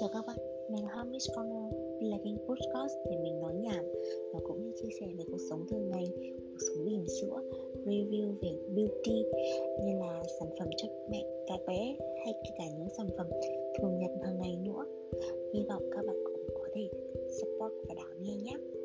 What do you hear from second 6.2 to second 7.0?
Cuộc sống